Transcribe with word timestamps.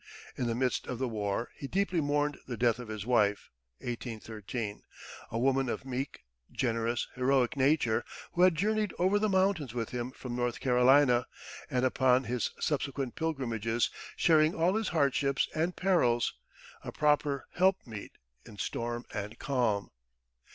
In 0.35 0.47
the 0.47 0.55
midst 0.55 0.87
of 0.87 0.97
the 0.97 1.07
war 1.07 1.51
he 1.55 1.67
deeply 1.67 2.01
mourned 2.01 2.39
the 2.47 2.57
death 2.57 2.79
of 2.79 2.87
his 2.87 3.05
wife 3.05 3.51
(1813) 3.81 4.81
a 5.29 5.37
woman 5.37 5.69
of 5.69 5.85
meek, 5.85 6.23
generous, 6.51 7.07
heroic 7.13 7.55
nature, 7.55 8.03
who 8.31 8.41
had 8.41 8.55
journeyed 8.55 8.95
over 8.97 9.19
the 9.19 9.29
mountains 9.29 9.75
with 9.75 9.89
him 9.89 10.09
from 10.09 10.35
North 10.35 10.59
Carolina, 10.59 11.27
and 11.69 11.85
upon 11.85 12.23
his 12.23 12.49
subsequent 12.59 13.13
pilgrimages, 13.15 13.91
sharing 14.15 14.55
all 14.55 14.73
his 14.73 14.87
hardships 14.87 15.47
and 15.53 15.75
perils, 15.75 16.33
a 16.83 16.91
proper 16.91 17.45
helpmeet 17.53 18.13
in 18.43 18.57
storm 18.57 19.05
and 19.13 19.37
calm. 19.37 19.91